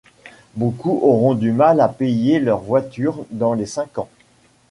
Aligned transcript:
Beaucoup 0.55 0.99
auront 1.03 1.35
du 1.35 1.51
mal 1.51 1.79
à 1.79 1.87
payer 1.87 2.39
leur 2.39 2.61
voiture 2.61 3.23
dans 3.29 3.53
les 3.53 3.67
cinq 3.67 3.99
ans. 3.99 4.09